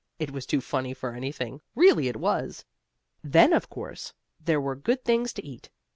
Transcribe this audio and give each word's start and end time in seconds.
It 0.17 0.31
was 0.31 0.47
too 0.47 0.61
funny 0.61 0.95
for 0.95 1.13
anything, 1.13 1.61
really 1.75 2.07
it 2.07 2.15
was. 2.17 2.65
Then, 3.23 3.53
of 3.53 3.69
course, 3.69 4.13
there 4.43 4.59
were 4.59 4.75
good 4.75 5.05
things 5.05 5.31
to 5.33 5.45
eat. 5.45 5.69